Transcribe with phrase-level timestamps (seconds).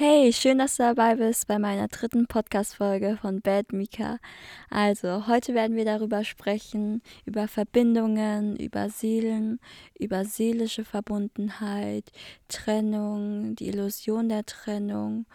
[0.00, 4.20] Hey, schön, dass du dabei bist bei meiner dritten Podcast-Folge von Bad Mika.
[4.70, 9.58] Also, heute werden wir darüber sprechen, über Verbindungen, über Seelen,
[9.98, 12.12] über seelische Verbundenheit,
[12.46, 15.26] Trennung, die Illusion der Trennung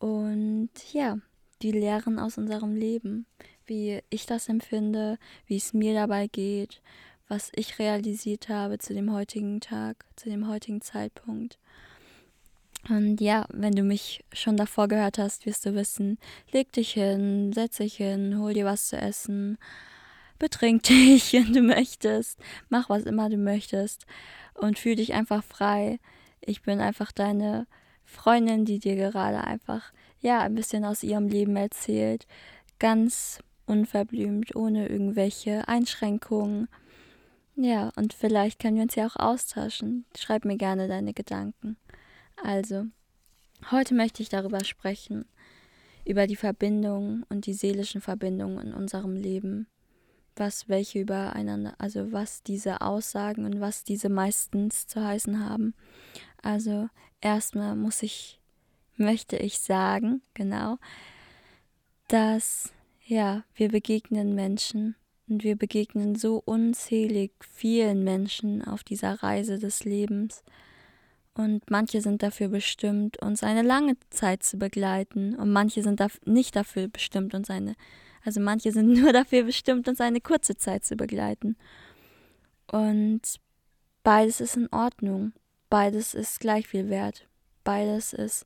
[0.00, 1.18] und ja,
[1.62, 3.26] die Lehren aus unserem Leben,
[3.64, 6.82] wie ich das empfinde, wie es mir dabei geht,
[7.28, 11.60] was ich realisiert habe zu dem heutigen Tag, zu dem heutigen Zeitpunkt.
[12.88, 16.18] Und ja, wenn du mich schon davor gehört hast, wirst du wissen,
[16.50, 19.58] leg dich hin, setz dich hin, hol dir was zu essen,
[20.38, 22.38] betrink dich, wenn du möchtest,
[22.68, 24.06] mach was immer du möchtest
[24.54, 26.00] und fühl dich einfach frei.
[26.40, 27.66] Ich bin einfach deine
[28.04, 32.26] Freundin, die dir gerade einfach, ja, ein bisschen aus ihrem Leben erzählt.
[32.78, 36.68] Ganz unverblümt, ohne irgendwelche Einschränkungen.
[37.56, 40.06] Ja, und vielleicht können wir uns ja auch austauschen.
[40.16, 41.76] Schreib mir gerne deine Gedanken.
[42.42, 42.86] Also,
[43.70, 45.26] heute möchte ich darüber sprechen,
[46.04, 49.66] über die Verbindungen und die seelischen Verbindungen in unserem Leben,
[50.36, 55.74] was welche übereinander, also was diese Aussagen und was diese meistens zu heißen haben.
[56.42, 56.88] Also,
[57.20, 58.40] erstmal muss ich,
[58.96, 60.78] möchte ich sagen, genau,
[62.08, 62.72] dass
[63.10, 64.94] ja, wir begegnen Menschen
[65.28, 70.44] und wir begegnen so unzählig vielen Menschen auf dieser Reise des Lebens
[71.40, 75.34] und manche sind dafür bestimmt, uns eine lange Zeit zu begleiten.
[75.36, 77.76] Und manche sind nicht dafür bestimmt, uns eine,
[78.22, 81.56] also manche sind nur dafür bestimmt, uns eine kurze Zeit zu begleiten.
[82.70, 83.22] Und
[84.02, 85.32] beides ist in Ordnung.
[85.70, 87.26] Beides ist gleich viel wert.
[87.64, 88.44] Beides ist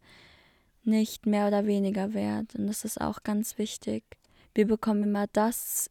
[0.84, 2.55] nicht mehr oder weniger wert.
[2.55, 4.05] Und das ist auch ganz wichtig.
[4.55, 5.91] Wir bekommen immer das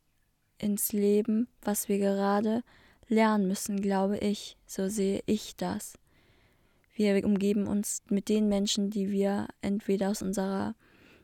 [0.57, 2.63] ins Leben, was wir gerade
[3.09, 4.55] lernen müssen, glaube ich.
[4.65, 5.95] So sehe ich das.
[6.93, 10.75] Wir umgeben uns mit den Menschen, die wir entweder aus unserer,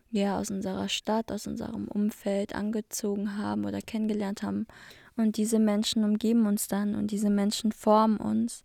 [0.09, 4.65] ja, aus unserer Stadt, aus unserem Umfeld angezogen haben oder kennengelernt haben.
[5.15, 8.63] Und diese Menschen umgeben uns dann und diese Menschen formen uns.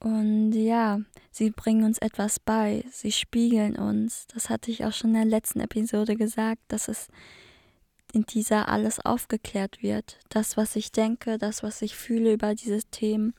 [0.00, 4.26] Und ja, sie bringen uns etwas bei, sie spiegeln uns.
[4.32, 7.08] Das hatte ich auch schon in der letzten Episode gesagt, dass es
[8.12, 10.18] in dieser alles aufgeklärt wird.
[10.28, 13.34] Das, was ich denke, das, was ich fühle über diese Themen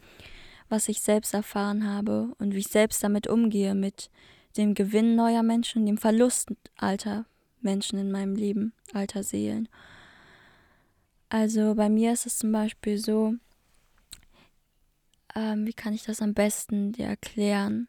[0.69, 4.09] was ich selbst erfahren habe und wie ich selbst damit umgehe, mit
[4.57, 7.25] dem Gewinn neuer Menschen dem Verlust alter
[7.61, 9.67] Menschen in meinem Leben, alter Seelen.
[11.29, 13.33] Also bei mir ist es zum Beispiel so,
[15.35, 17.87] ähm, wie kann ich das am besten dir erklären?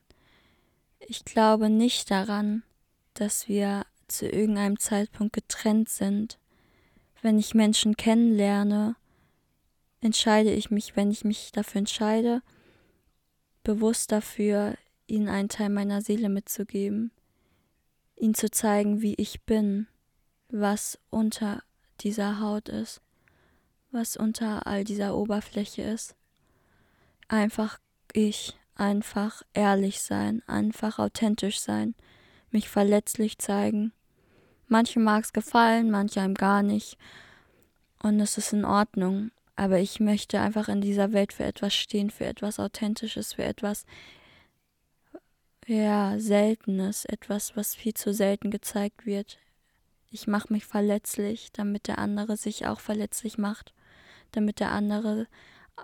[0.99, 2.63] Ich glaube nicht daran,
[3.15, 6.39] dass wir zu irgendeinem Zeitpunkt getrennt sind.
[7.23, 8.97] Wenn ich Menschen kennenlerne,
[10.01, 12.43] entscheide ich mich, wenn ich mich dafür entscheide,
[13.67, 14.77] bewusst dafür,
[15.09, 17.11] ihnen einen Teil meiner Seele mitzugeben,
[18.15, 19.89] ihnen zu zeigen, wie ich bin,
[20.49, 21.65] was unter
[22.01, 23.01] dieser Haut ist,
[23.91, 26.15] was unter all dieser Oberfläche ist.
[27.27, 27.81] Einfach
[28.13, 31.97] ich, einfach ehrlich sein, einfach authentisch sein,
[32.53, 33.93] mich verletzlich zeigen.
[34.69, 36.99] Manche mag es gefallen, manche einem gar nicht.
[38.01, 39.33] Und es ist in Ordnung.
[39.57, 43.87] Aber ich möchte einfach in dieser Welt für etwas stehen, für etwas Authentisches, für etwas,
[45.67, 49.39] ja, Seltenes, etwas, was viel zu selten gezeigt wird.
[50.11, 53.73] Ich mache mich verletzlich, damit der andere sich auch verletzlich macht,
[54.33, 55.27] damit der andere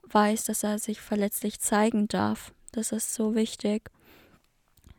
[0.04, 2.52] weiß, dass er sich verletzlich zeigen darf.
[2.72, 3.90] Das ist so wichtig,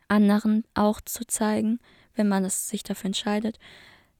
[0.08, 1.80] anderen auch zu zeigen,
[2.14, 3.58] wenn man es sich dafür entscheidet.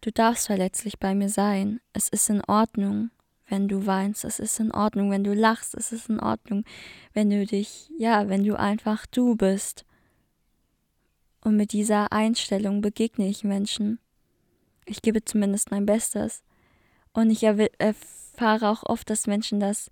[0.01, 1.81] Du darfst verletzlich bei mir sein.
[1.93, 3.11] Es ist in Ordnung
[3.47, 6.65] wenn du weinst, es ist in Ordnung, wenn du lachst, es ist in Ordnung,
[7.13, 9.85] wenn du dich, ja, wenn du einfach du bist.
[11.43, 13.99] Und mit dieser Einstellung begegne ich Menschen.
[14.87, 16.43] Ich gebe zumindest mein Bestes.
[17.13, 19.91] Und ich erfahre auch oft, dass Menschen das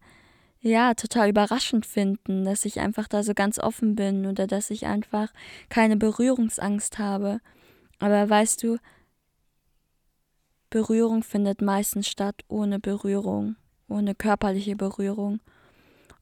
[0.61, 4.87] ja total überraschend finden, dass ich einfach da so ganz offen bin oder dass ich
[4.87, 5.33] einfach
[5.69, 7.41] keine Berührungsangst habe.
[7.99, 8.79] Aber weißt du,
[10.73, 13.57] Berührung findet meistens statt ohne Berührung,
[13.91, 15.41] ohne körperliche Berührung.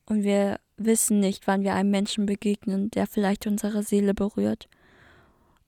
[0.06, 4.68] Und wir wissen nicht, wann wir einem Menschen begegnen, der vielleicht unsere Seele berührt.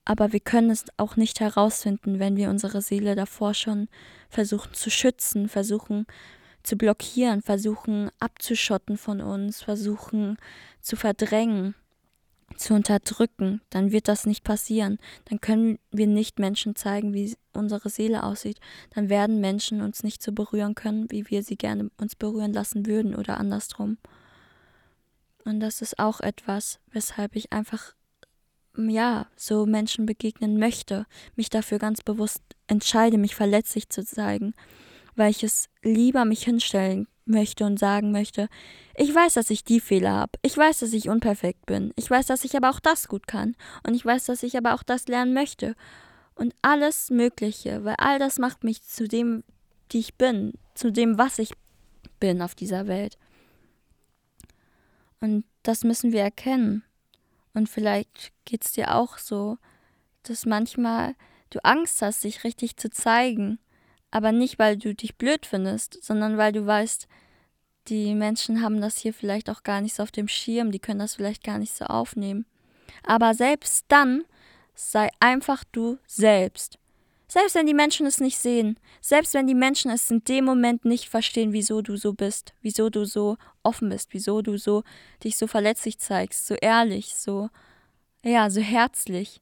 [0.03, 3.87] Aber wir können es auch nicht herausfinden, wenn wir unsere Seele davor schon
[4.27, 6.05] versuchen zu schützen, versuchen
[6.61, 10.35] zu blockieren, versuchen abzuschotten von uns, versuchen
[10.81, 11.73] zu verdrängen
[12.59, 14.99] zu unterdrücken, dann wird das nicht passieren.
[15.25, 18.59] Dann können wir nicht Menschen zeigen, wie unsere Seele aussieht.
[18.91, 22.85] Dann werden Menschen uns nicht so berühren können, wie wir sie gerne uns berühren lassen
[22.85, 23.97] würden oder andersrum.
[25.45, 27.93] Und das ist auch etwas, weshalb ich einfach
[28.75, 34.53] ja, so Menschen begegnen möchte, mich dafür ganz bewusst entscheide, mich verletzlich zu zeigen,
[35.15, 38.49] weil ich es lieber mich hinstellen möchte und sagen möchte,
[38.95, 42.27] ich weiß, dass ich die Fehler habe, ich weiß, dass ich unperfekt bin, ich weiß,
[42.27, 43.55] dass ich aber auch das gut kann.
[43.85, 45.75] Und ich weiß, dass ich aber auch das lernen möchte.
[46.35, 49.43] Und alles Mögliche, weil all das macht mich zu dem,
[49.91, 51.53] die ich bin, zu dem, was ich
[52.19, 53.17] bin auf dieser Welt.
[55.19, 56.83] Und das müssen wir erkennen.
[57.53, 59.57] Und vielleicht geht es dir auch so,
[60.23, 61.15] dass manchmal
[61.51, 63.59] du Angst hast, dich richtig zu zeigen,
[64.13, 67.07] aber nicht, weil du dich blöd findest, sondern weil du weißt,
[67.87, 70.99] die Menschen haben das hier vielleicht auch gar nicht so auf dem Schirm, die können
[70.99, 72.45] das vielleicht gar nicht so aufnehmen.
[73.03, 74.23] Aber selbst dann
[74.75, 76.77] sei einfach du selbst.
[77.27, 80.85] Selbst wenn die Menschen es nicht sehen, selbst wenn die Menschen es in dem Moment
[80.85, 84.83] nicht verstehen, wieso du so bist, wieso du so offen bist, wieso du so
[85.23, 87.49] dich so verletzlich zeigst, so ehrlich, so
[88.23, 89.41] ja, so herzlich.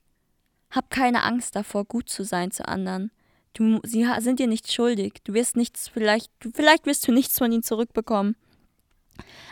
[0.70, 3.12] Hab keine Angst davor, gut zu sein zu anderen.
[3.54, 5.22] Du, sie sind dir nicht schuldig.
[5.24, 8.36] Du wirst nichts, vielleicht, vielleicht wirst du nichts von ihnen zurückbekommen.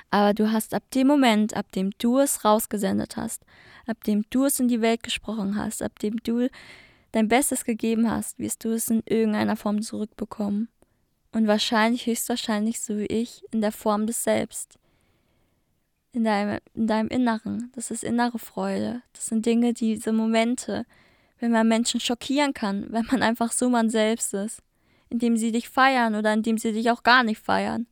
[0.09, 3.43] Aber du hast ab dem Moment, ab dem du es rausgesendet hast,
[3.85, 6.49] ab dem du es in die Welt gesprochen hast, ab dem du
[7.11, 10.69] dein Bestes gegeben hast, wirst du es in irgendeiner Form zurückbekommen.
[11.31, 14.79] Und wahrscheinlich, höchstwahrscheinlich, so wie ich, in der Form des Selbst.
[16.11, 17.71] In deinem, in deinem Inneren.
[17.75, 19.03] Das ist innere Freude.
[19.13, 20.85] Das sind Dinge, diese Momente,
[21.39, 24.61] wenn man Menschen schockieren kann, wenn man einfach so man selbst ist.
[25.09, 27.87] Indem sie dich feiern oder indem sie dich auch gar nicht feiern.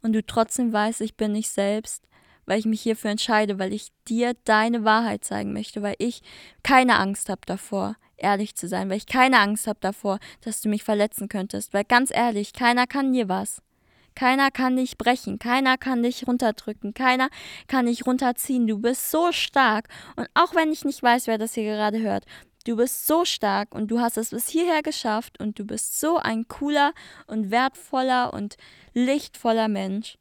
[0.00, 2.08] Und du trotzdem weißt, ich bin nicht selbst,
[2.46, 6.22] weil ich mich hierfür entscheide, weil ich dir deine Wahrheit zeigen möchte, weil ich
[6.62, 10.68] keine Angst habe davor, ehrlich zu sein, weil ich keine Angst habe davor, dass du
[10.68, 11.74] mich verletzen könntest.
[11.74, 13.62] Weil ganz ehrlich, keiner kann dir was.
[14.14, 17.30] Keiner kann dich brechen, keiner kann dich runterdrücken, keiner
[17.66, 18.66] kann dich runterziehen.
[18.66, 19.88] Du bist so stark.
[20.16, 22.24] Und auch wenn ich nicht weiß, wer das hier gerade hört,
[22.64, 26.18] du bist so stark und du hast es bis hierher geschafft und du bist so
[26.18, 26.92] ein cooler
[27.26, 28.56] und wertvoller und
[28.94, 30.18] lichtvoller Mensch.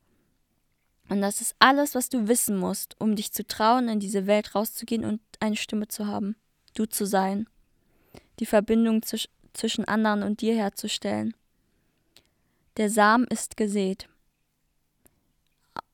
[1.09, 4.55] Und das ist alles, was du wissen musst, um dich zu trauen, in diese Welt
[4.55, 6.35] rauszugehen und eine Stimme zu haben.
[6.73, 7.47] Du zu sein
[8.41, 9.03] die Verbindung
[9.53, 11.35] zwischen anderen und dir herzustellen.
[12.77, 14.09] Der Samen ist gesät.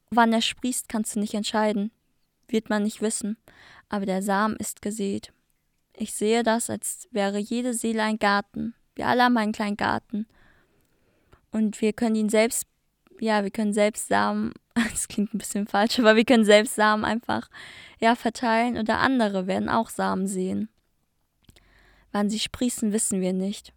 [0.10, 1.92] Wann er sprießt, kannst du nicht entscheiden,
[2.48, 3.38] wird man nicht wissen,
[3.90, 5.34] aber der Samen ist gesät.
[6.00, 8.76] Ich sehe das, als wäre jede Seele ein Garten.
[8.96, 10.28] Wir alle haben einen kleinen Garten.
[11.52, 12.68] Und wir können ihn selbst,
[13.20, 17.04] ja, wir können selbst Samen, das klingt ein bisschen falsch, aber wir können selbst Samen
[17.04, 17.50] einfach,
[18.00, 20.70] ja, verteilen oder andere werden auch Samen sehen.
[22.12, 23.74] Wann sie sprießen, wissen wir nicht.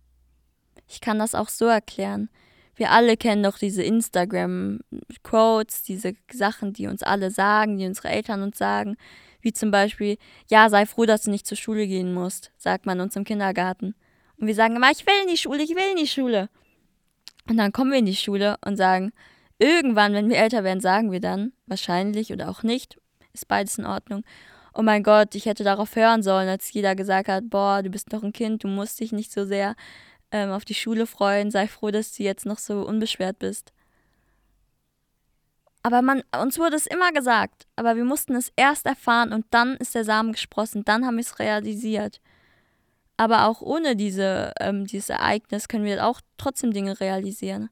[0.88, 2.28] Ich kann das auch so erklären.
[2.76, 8.42] Wir alle kennen doch diese Instagram-Quotes, diese Sachen, die uns alle sagen, die unsere Eltern
[8.42, 8.96] uns sagen.
[9.40, 10.16] Wie zum Beispiel,
[10.48, 13.94] ja, sei froh, dass du nicht zur Schule gehen musst, sagt man uns im Kindergarten.
[14.36, 16.48] Und wir sagen immer, ich will in die Schule, ich will in die Schule.
[17.48, 19.12] Und dann kommen wir in die Schule und sagen,
[19.58, 22.98] irgendwann, wenn wir älter werden, sagen wir dann, wahrscheinlich oder auch nicht,
[23.32, 24.24] ist beides in Ordnung
[24.74, 28.12] oh mein Gott, ich hätte darauf hören sollen, als jeder gesagt hat, boah, du bist
[28.12, 29.74] noch ein Kind, du musst dich nicht so sehr
[30.32, 33.72] ähm, auf die Schule freuen, sei froh, dass du jetzt noch so unbeschwert bist.
[35.82, 39.76] Aber man, uns wurde es immer gesagt, aber wir mussten es erst erfahren und dann
[39.76, 42.20] ist der Samen gesprossen, dann haben wir es realisiert.
[43.16, 47.70] Aber auch ohne diese, ähm, dieses Ereignis können wir auch trotzdem Dinge realisieren.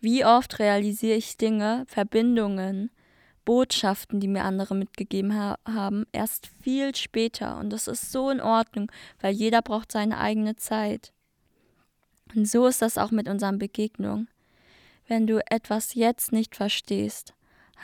[0.00, 2.90] Wie oft realisiere ich Dinge, Verbindungen,
[3.44, 7.58] Botschaften, die mir andere mitgegeben ha haben, erst viel später.
[7.58, 11.12] Und das ist so in Ordnung, weil jeder braucht seine eigene Zeit.
[12.34, 14.28] Und so ist das auch mit unseren Begegnungen.
[15.06, 17.34] Wenn du etwas jetzt nicht verstehst,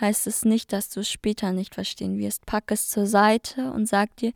[0.00, 2.46] heißt es nicht, dass du es später nicht verstehen wirst.
[2.46, 4.32] Pack es zur Seite und sag dir,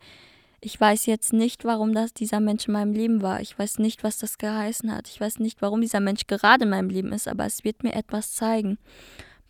[0.61, 3.41] ich weiß jetzt nicht, warum das dieser Mensch in meinem Leben war.
[3.41, 5.07] Ich weiß nicht, was das geheißen hat.
[5.07, 7.93] Ich weiß nicht, warum dieser Mensch gerade in meinem Leben ist, aber es wird mir
[7.93, 8.77] etwas zeigen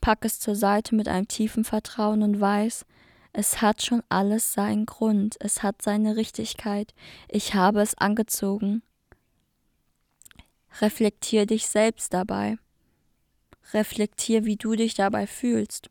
[0.04, 2.86] pack es zur Seite mit einem tiefen Vertrauen und weiß,
[3.32, 6.94] es hat schon alles seinen Grund, es hat seine Richtigkeit,
[7.30, 8.84] ich habe es angezogen.
[10.82, 12.58] Reflektier dich selbst dabei.
[13.74, 15.90] Reflektier, wie du dich dabei fühlst,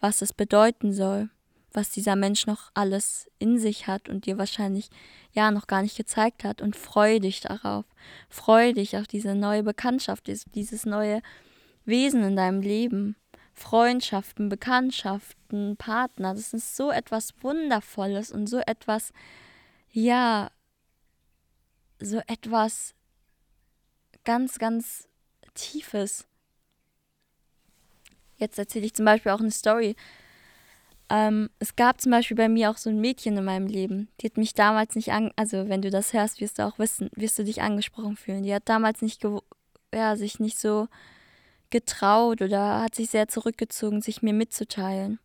[0.00, 1.30] was es bedeuten soll,
[1.72, 4.90] was dieser Mensch noch alles in sich hat und dir wahrscheinlich
[5.32, 7.84] ja noch gar nicht gezeigt hat und freue dich darauf.
[8.28, 11.22] Freue dich auf diese neue Bekanntschaft, dieses neue
[11.84, 13.16] Wesen in deinem Leben.
[13.54, 16.34] Freundschaften, Bekanntschaften, Partner.
[16.34, 19.12] Das ist so etwas Wundervolles und so etwas,
[19.90, 20.50] ja,
[22.00, 22.94] so etwas
[24.28, 25.08] ganz, ganz
[25.54, 26.26] Tiefes.
[28.36, 29.96] Jetzt erzähle ich zum Beispiel auch eine Story.
[31.08, 34.26] Ähm, es gab zum Beispiel bei mir auch so ein Mädchen in meinem Leben, die
[34.26, 37.38] hat mich damals nicht an, also wenn du das hörst, wirst du auch wissen, wirst
[37.38, 38.42] du dich angesprochen fühlen.
[38.42, 39.24] Die hat damals nicht,
[39.94, 40.88] ja, sich nicht so
[41.70, 45.20] getraut oder hat sich sehr zurückgezogen, sich mir mitzuteilen.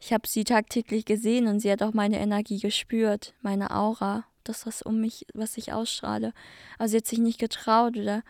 [0.00, 4.66] Ich habe sie tagtäglich gesehen und sie hat auch meine Energie gespürt, meine Aura, das,
[4.66, 6.32] was um mich, was ich ausstrahle.
[6.78, 8.22] Aber sie hat sich nicht getraut oder,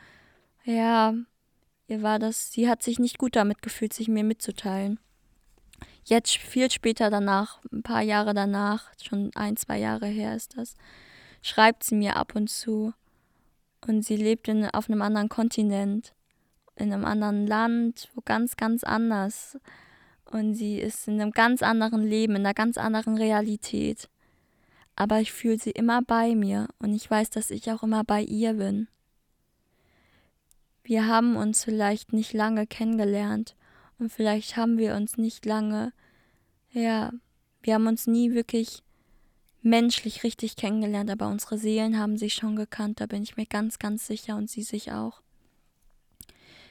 [0.65, 1.15] ja,
[1.89, 4.99] ihr war das, sie hat sich nicht gut damit gefühlt, sich mir mitzuteilen.
[6.05, 10.75] Jetzt viel später danach, ein paar Jahre danach, schon ein, zwei Jahre her ist das,
[11.43, 12.93] schreibt sie mir ab und zu.
[13.87, 16.15] Und sie lebt in, auf einem anderen Kontinent,
[16.77, 19.59] in einem anderen Land, wo ganz, ganz anders.
[20.25, 24.09] Und sie ist in einem ganz anderen Leben, in einer ganz anderen Realität.
[24.97, 28.23] Aber ich fühle sie immer bei mir und ich weiß, dass ich auch immer bei
[28.23, 28.89] ihr bin.
[30.85, 33.57] Wir haben uns vielleicht nicht lange kennengelernt
[33.99, 35.93] und vielleicht haben wir uns nicht lange,
[36.73, 37.13] ja,
[37.63, 38.83] wir haben uns nie wirklich
[39.63, 43.79] menschlich richtig kennengelernt, aber unsere Seelen haben sich schon gekannt, da bin ich mir ganz,
[43.79, 45.23] ganz sicher und sie sich auch.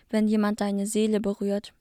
[0.10, 1.74] Wenn jemand deine Seele berührt,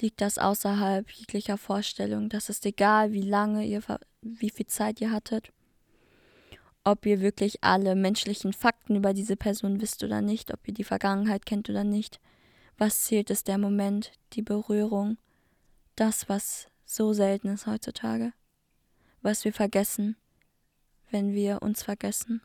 [0.00, 2.30] liegt das außerhalb jeglicher Vorstellung.
[2.30, 3.82] Das ist egal, wie lange ihr,
[4.22, 5.52] wie viel Zeit ihr hattet,
[6.84, 10.84] ob ihr wirklich alle menschlichen Fakten über diese Person wisst oder nicht, ob ihr die
[10.84, 12.20] Vergangenheit kennt oder nicht.
[12.76, 15.16] Was zählt, ist der Moment, die Berührung,
[15.96, 18.32] das, was so selten ist heutzutage,
[19.22, 20.16] was wir vergessen,
[21.10, 22.42] wenn wir uns vergessen,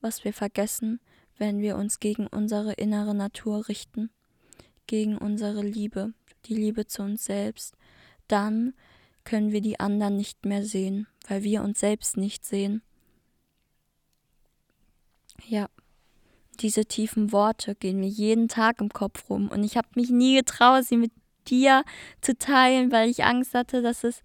[0.00, 1.00] was wir vergessen,
[1.38, 4.10] wenn wir uns gegen unsere innere Natur richten,
[4.86, 6.12] gegen unsere Liebe,
[6.46, 7.76] die Liebe zu uns selbst,
[8.28, 8.74] dann
[9.24, 12.82] können wir die anderen nicht mehr sehen, weil wir uns selbst nicht sehen.
[15.46, 15.68] Ja,
[16.60, 20.36] diese tiefen Worte gehen mir jeden Tag im Kopf rum und ich habe mich nie
[20.36, 21.12] getraut, sie mit
[21.46, 21.84] dir
[22.20, 24.22] zu teilen, weil ich Angst hatte, dass es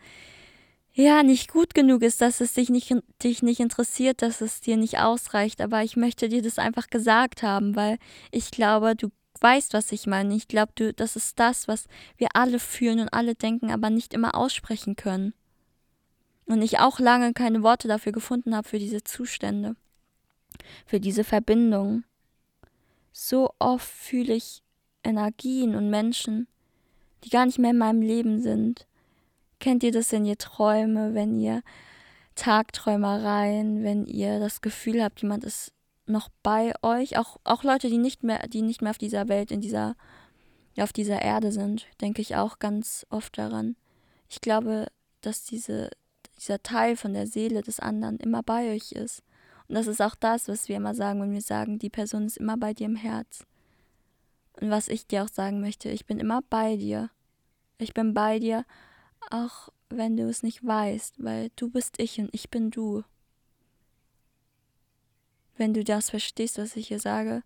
[0.93, 2.93] ja nicht gut genug ist, dass es dich nicht,
[3.24, 5.62] dich nicht interessiert, dass es dir nicht ausreicht.
[5.62, 7.98] Aber ich möchte dir das einfach gesagt haben, weil
[8.31, 9.10] ich glaube, du
[9.41, 10.36] weißt, was ich meine.
[10.36, 14.13] Ich glaube, du, das ist das, was wir alle fühlen und alle denken, aber nicht
[14.13, 15.34] immer aussprechen können.
[16.45, 19.75] Und ich auch lange keine Worte dafür gefunden habe, für diese Zustände,
[20.85, 22.03] für diese Verbindung.
[23.12, 24.62] So oft fühle ich
[25.03, 26.47] Energien und Menschen,
[27.24, 28.88] die gar nicht mehr in meinem Leben sind.
[29.59, 31.63] Kennt ihr das, wenn ihr Träume, wenn ihr
[32.35, 35.71] Tagträumereien, wenn ihr das Gefühl habt, jemand ist
[36.05, 39.51] noch bei euch, auch, auch Leute, die nicht mehr, die nicht mehr auf dieser Welt,
[39.51, 39.95] in dieser,
[40.77, 43.75] auf dieser Erde sind, denke ich auch ganz oft daran.
[44.29, 44.88] Ich glaube,
[45.21, 45.89] dass diese,
[46.38, 49.24] dieser Teil von der Seele des anderen immer bei euch ist.
[49.67, 52.38] Und das ist auch das, was wir immer sagen, wenn wir sagen, die Person ist
[52.38, 53.45] immer bei dir im Herz.
[54.60, 57.10] Und was ich dir auch sagen möchte, ich bin immer bei dir.
[57.77, 58.65] Ich bin bei dir,
[59.29, 63.03] auch wenn du es nicht weißt, weil du bist ich und ich bin du.
[65.57, 67.43] Wenn du das verstehst, was ich hier sage,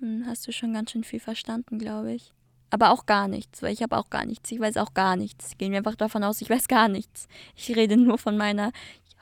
[0.00, 2.32] dann hast du schon ganz schön viel verstanden, glaube ich.
[2.70, 4.50] Aber auch gar nichts, weil ich habe auch gar nichts.
[4.50, 5.58] Ich weiß auch gar nichts.
[5.58, 7.28] Gehen wir einfach davon aus, ich weiß gar nichts.
[7.54, 8.72] Ich rede nur von meiner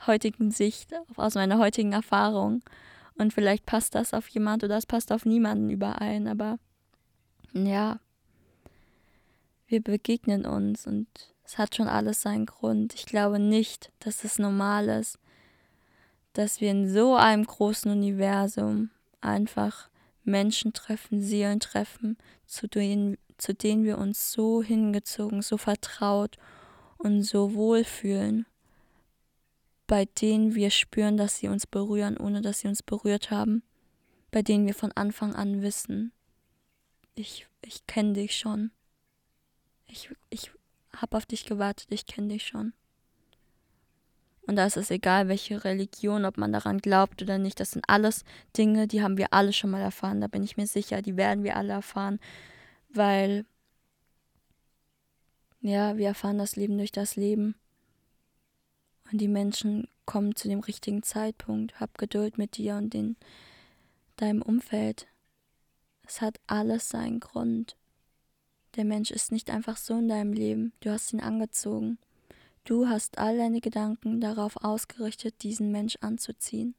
[0.07, 2.61] heutigen Sicht, aus meiner heutigen Erfahrung.
[3.15, 6.57] Und vielleicht passt das auf jemand oder es passt auf niemanden überein, aber
[7.53, 7.99] ja,
[9.67, 11.07] wir begegnen uns und
[11.43, 12.93] es hat schon alles seinen Grund.
[12.93, 15.19] Ich glaube nicht, dass es normal ist,
[16.33, 18.89] dass wir in so einem großen Universum
[19.19, 19.89] einfach
[20.23, 26.37] Menschen treffen, Seelen treffen, zu denen, zu denen wir uns so hingezogen, so vertraut
[26.97, 28.45] und so wohlfühlen
[29.91, 33.61] bei denen wir spüren, dass sie uns berühren, ohne dass sie uns berührt haben,
[34.31, 36.13] bei denen wir von Anfang an wissen,
[37.13, 38.71] ich, ich kenne dich schon.
[39.87, 40.49] Ich, ich
[40.95, 42.71] habe auf dich gewartet, ich kenne dich schon.
[44.43, 47.59] Und da ist es egal, welche Religion, ob man daran glaubt oder nicht.
[47.59, 48.23] Das sind alles
[48.57, 50.21] Dinge, die haben wir alle schon mal erfahren.
[50.21, 52.21] Da bin ich mir sicher, die werden wir alle erfahren,
[52.93, 53.45] weil
[55.59, 57.55] ja, wir erfahren das Leben durch das Leben.
[59.11, 61.79] Und die Menschen kommen zu dem richtigen Zeitpunkt.
[61.79, 63.17] Hab Geduld mit dir und in
[64.15, 65.07] deinem Umfeld.
[66.07, 67.75] Es hat alles seinen Grund.
[68.75, 70.73] Der Mensch ist nicht einfach so in deinem Leben.
[70.79, 71.97] Du hast ihn angezogen.
[72.63, 76.75] Du hast all deine Gedanken darauf ausgerichtet, diesen Mensch anzuziehen.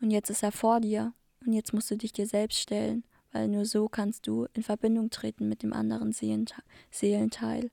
[0.00, 1.14] Und jetzt ist er vor dir.
[1.44, 5.10] Und jetzt musst du dich dir selbst stellen, weil nur so kannst du in Verbindung
[5.10, 7.70] treten mit dem anderen Seelenteil.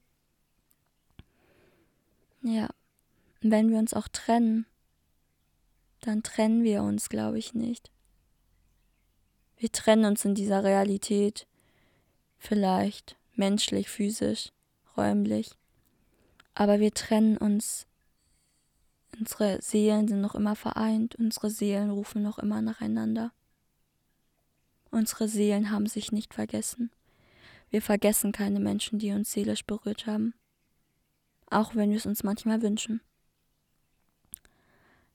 [2.42, 2.70] Ja.
[3.44, 4.66] Und wenn wir uns auch trennen,
[6.00, 7.92] dann trennen wir uns, glaube ich, nicht.
[9.58, 11.46] Wir trennen uns in dieser Realität,
[12.38, 14.52] vielleicht menschlich, physisch,
[14.96, 15.52] räumlich,
[16.56, 17.88] Aber wir trennen uns.
[19.20, 23.32] Unsere Seelen sind noch immer vereint, unsere Seelen rufen noch immer nacheinander.
[24.92, 26.92] Unsere Seelen haben sich nicht vergessen.
[27.70, 30.34] Wir vergessen keine Menschen, die uns seelisch berührt haben,
[31.50, 33.02] auch wenn wir es uns manchmal wünschen.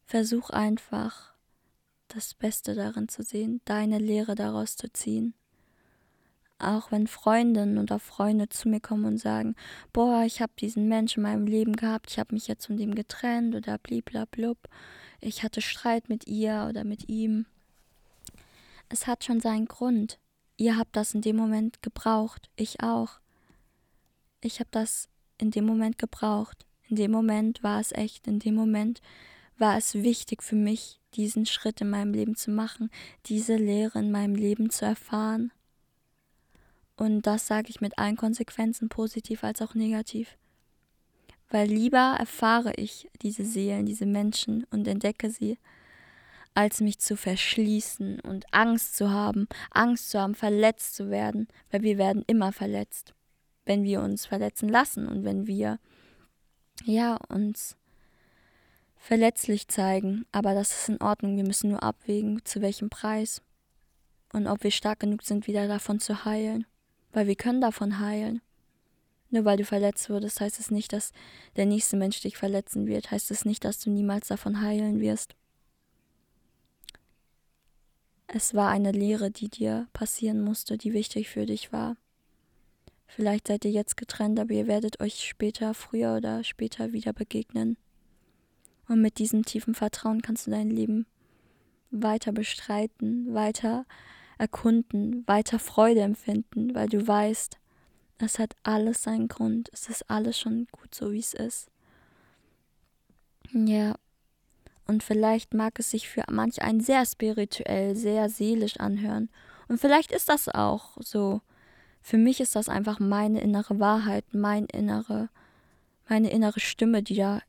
[0.08, 1.34] Versuch einfach,
[2.08, 5.34] das Beste darin zu sehen, deine Lehre daraus zu ziehen.
[6.58, 9.54] Auch wenn Freundinnen oder Freunde zu mir kommen und sagen,
[9.92, 12.94] boah, ich habe diesen Menschen in meinem Leben gehabt, ich habe mich jetzt von dem
[12.94, 14.56] getrennt oder bliblablub,
[15.20, 17.44] ich hatte Streit mit ihr oder mit ihm.
[18.88, 20.18] Es hat schon seinen Grund.
[20.56, 23.20] Ihr habt das in dem Moment gebraucht, ich auch.
[24.40, 26.64] Ich habe das in dem Moment gebraucht.
[26.88, 29.02] In dem Moment war es echt, in dem Moment
[29.58, 32.90] war es wichtig für mich, diesen Schritt in meinem Leben zu machen,
[33.26, 35.52] diese Lehre in meinem Leben zu erfahren.
[36.96, 40.36] Und das sage ich mit allen Konsequenzen, positiv als auch negativ.
[41.48, 45.58] Weil lieber erfahre ich diese Seelen, diese Menschen und entdecke sie,
[46.54, 51.82] als mich zu verschließen und Angst zu haben, Angst zu haben, verletzt zu werden, weil
[51.82, 53.14] wir werden immer verletzt,
[53.64, 55.78] wenn wir uns verletzen lassen und wenn wir
[56.84, 57.76] ja uns
[58.98, 61.36] verletzlich zeigen, aber das ist in Ordnung.
[61.36, 63.42] Wir müssen nur abwägen, zu welchem Preis
[64.32, 66.66] und ob wir stark genug sind, wieder davon zu heilen,
[67.12, 68.40] weil wir können davon heilen.
[69.30, 71.12] Nur weil du verletzt wurdest, heißt es nicht, dass
[71.56, 75.34] der nächste Mensch dich verletzen wird, heißt es nicht, dass du niemals davon heilen wirst.
[78.26, 81.96] Es war eine Lehre, die dir passieren musste, die wichtig für dich war.
[83.06, 87.78] Vielleicht seid ihr jetzt getrennt, aber ihr werdet euch später, früher oder später wieder begegnen.
[88.88, 91.06] Und mit diesem tiefen Vertrauen kannst du dein Leben
[91.90, 93.84] weiter bestreiten, weiter
[94.38, 97.58] erkunden, weiter Freude empfinden, weil du weißt,
[98.18, 99.68] es hat alles seinen Grund.
[99.72, 101.68] Es ist alles schon gut so, wie es ist.
[103.52, 103.94] Ja.
[104.86, 109.28] Und vielleicht mag es sich für manch einen sehr spirituell, sehr seelisch anhören.
[109.68, 111.42] Und vielleicht ist das auch so.
[112.00, 115.28] Für mich ist das einfach meine innere Wahrheit, mein innere,
[116.08, 117.42] meine innere Stimme, die da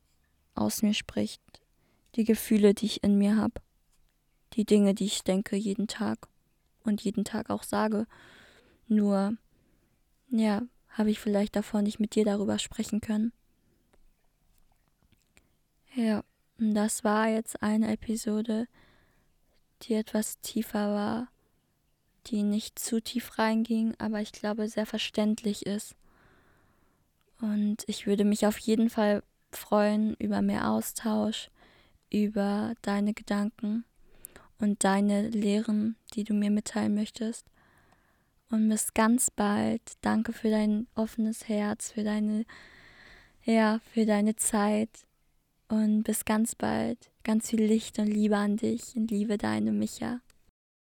[0.54, 1.42] aus mir spricht,
[2.14, 3.60] die Gefühle, die ich in mir habe,
[4.54, 6.28] die Dinge, die ich denke jeden Tag
[6.84, 8.06] und jeden Tag auch sage.
[8.88, 9.36] Nur,
[10.30, 13.32] ja, habe ich vielleicht davor nicht mit dir darüber sprechen können.
[15.94, 16.24] Ja,
[16.58, 18.66] das war jetzt eine Episode,
[19.82, 21.28] die etwas tiefer war,
[22.26, 25.96] die nicht zu tief reinging, aber ich glaube sehr verständlich ist.
[27.40, 29.22] Und ich würde mich auf jeden Fall
[29.56, 31.50] freuen über mehr Austausch,
[32.10, 33.84] über deine Gedanken
[34.58, 37.46] und deine Lehren, die du mir mitteilen möchtest.
[38.50, 39.82] Und bis ganz bald.
[40.00, 42.44] Danke für dein offenes Herz, für deine,
[43.44, 45.06] ja, für deine Zeit.
[45.68, 47.10] Und bis ganz bald.
[47.22, 50.20] Ganz viel Licht und Liebe an dich und liebe deine Micha.